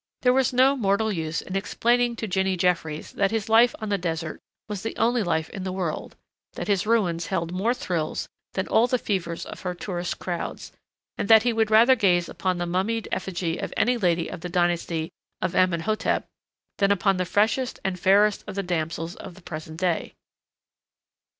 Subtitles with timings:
[0.23, 3.99] There was no mortal use in explaining to Jinny Jeffries that his life on the
[3.99, 6.15] desert was the only life in the world,
[6.53, 10.71] that his ruins held more thrills than all the fevers of her tourist crowds,
[11.19, 14.49] and that he would rather gaze upon the mummied effigy of any lady of the
[14.49, 16.25] dynasty of Amenhotep
[16.79, 20.15] than upon the freshest and fairest of the damsels of the present day.